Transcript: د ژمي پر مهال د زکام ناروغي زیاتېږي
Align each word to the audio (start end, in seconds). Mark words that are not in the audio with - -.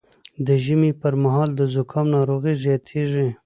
د 0.45 0.47
ژمي 0.63 0.91
پر 1.01 1.13
مهال 1.23 1.49
د 1.55 1.61
زکام 1.73 2.05
ناروغي 2.15 2.53
زیاتېږي 2.63 3.27